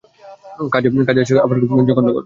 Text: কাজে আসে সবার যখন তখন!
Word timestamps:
কাজে 0.73 1.21
আসে 1.23 1.33
সবার 1.37 1.57
যখন 1.61 2.05
তখন! 2.05 2.19